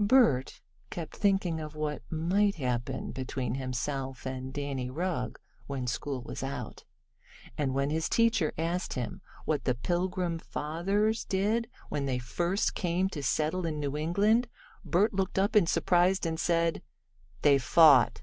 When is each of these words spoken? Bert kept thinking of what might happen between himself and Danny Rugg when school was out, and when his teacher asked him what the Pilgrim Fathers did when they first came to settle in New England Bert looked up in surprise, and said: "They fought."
Bert 0.00 0.62
kept 0.90 1.14
thinking 1.14 1.60
of 1.60 1.76
what 1.76 2.02
might 2.10 2.56
happen 2.56 3.12
between 3.12 3.54
himself 3.54 4.26
and 4.26 4.52
Danny 4.52 4.90
Rugg 4.90 5.38
when 5.68 5.86
school 5.86 6.22
was 6.22 6.42
out, 6.42 6.82
and 7.56 7.72
when 7.72 7.90
his 7.90 8.08
teacher 8.08 8.52
asked 8.58 8.94
him 8.94 9.20
what 9.44 9.62
the 9.62 9.76
Pilgrim 9.76 10.40
Fathers 10.40 11.24
did 11.24 11.70
when 11.88 12.04
they 12.04 12.18
first 12.18 12.74
came 12.74 13.08
to 13.10 13.22
settle 13.22 13.64
in 13.64 13.78
New 13.78 13.96
England 13.96 14.48
Bert 14.84 15.14
looked 15.14 15.38
up 15.38 15.54
in 15.54 15.68
surprise, 15.68 16.18
and 16.26 16.40
said: 16.40 16.82
"They 17.42 17.56
fought." 17.56 18.22